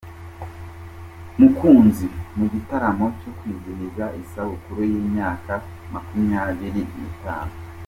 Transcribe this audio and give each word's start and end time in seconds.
Mukunzi 1.39 2.05
mu 2.37 2.45
gitaramo 2.53 3.05
cyo 3.19 3.31
kwizihiza 3.37 4.05
isabukuru 4.21 4.81
y’imyaka 4.91 5.53
makumyabiri 5.93 6.81
nitanu 6.99 7.53